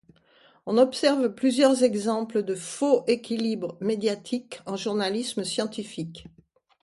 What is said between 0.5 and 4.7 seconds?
On observe plusieurs exemples de faux équilibre médiatique